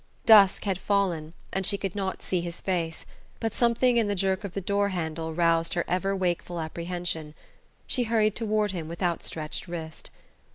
[0.25, 3.05] Dusk had fallen, and she could not see his face;
[3.39, 7.35] but something in the jerk of the door handle roused her ever wakeful apprehension.
[7.85, 10.09] She hurried toward him with outstretched wrist.